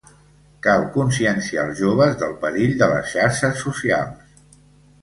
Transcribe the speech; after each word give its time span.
Cal 0.67 0.85
conscienciar 0.95 1.65
els 1.67 1.77
joves 1.83 2.17
del 2.23 2.35
perill 2.47 2.75
de 2.81 2.89
les 2.95 3.13
xarxes 3.15 3.65
socials. 3.67 4.59